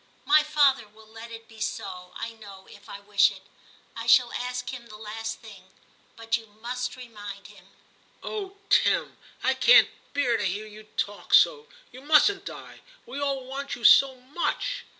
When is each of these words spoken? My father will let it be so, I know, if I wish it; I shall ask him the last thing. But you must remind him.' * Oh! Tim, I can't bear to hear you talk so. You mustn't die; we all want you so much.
My 0.25 0.41
father 0.41 0.87
will 0.87 1.05
let 1.05 1.29
it 1.29 1.47
be 1.47 1.59
so, 1.59 2.11
I 2.15 2.31
know, 2.31 2.65
if 2.67 2.89
I 2.89 2.99
wish 3.01 3.29
it; 3.29 3.43
I 3.95 4.07
shall 4.07 4.31
ask 4.33 4.69
him 4.73 4.87
the 4.87 4.97
last 4.97 5.37
thing. 5.37 5.65
But 6.15 6.37
you 6.37 6.47
must 6.47 6.95
remind 6.95 7.45
him.' 7.45 7.69
* 8.03 8.23
Oh! 8.23 8.57
Tim, 8.71 9.19
I 9.43 9.53
can't 9.53 9.89
bear 10.15 10.37
to 10.37 10.43
hear 10.43 10.65
you 10.65 10.85
talk 10.97 11.35
so. 11.35 11.67
You 11.91 12.01
mustn't 12.01 12.45
die; 12.45 12.81
we 13.05 13.19
all 13.21 13.45
want 13.45 13.75
you 13.75 13.83
so 13.83 14.15
much. 14.19 14.85